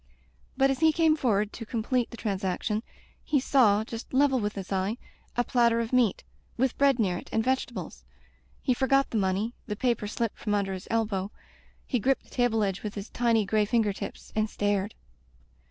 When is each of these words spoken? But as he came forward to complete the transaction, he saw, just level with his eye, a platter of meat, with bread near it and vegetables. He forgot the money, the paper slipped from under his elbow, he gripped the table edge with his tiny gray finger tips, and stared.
But 0.57 0.71
as 0.71 0.79
he 0.79 0.91
came 0.91 1.15
forward 1.15 1.53
to 1.53 1.63
complete 1.63 2.09
the 2.09 2.17
transaction, 2.17 2.81
he 3.23 3.39
saw, 3.39 3.83
just 3.83 4.11
level 4.15 4.39
with 4.39 4.55
his 4.55 4.71
eye, 4.71 4.97
a 5.37 5.43
platter 5.43 5.79
of 5.79 5.93
meat, 5.93 6.23
with 6.57 6.75
bread 6.75 6.97
near 6.97 7.17
it 7.19 7.29
and 7.31 7.43
vegetables. 7.43 8.03
He 8.63 8.73
forgot 8.73 9.11
the 9.11 9.19
money, 9.19 9.53
the 9.67 9.75
paper 9.75 10.07
slipped 10.07 10.39
from 10.39 10.55
under 10.55 10.73
his 10.73 10.87
elbow, 10.89 11.29
he 11.85 11.99
gripped 11.99 12.23
the 12.23 12.31
table 12.31 12.63
edge 12.63 12.81
with 12.81 12.95
his 12.95 13.09
tiny 13.11 13.45
gray 13.45 13.63
finger 13.65 13.93
tips, 13.93 14.33
and 14.35 14.49
stared. 14.49 14.95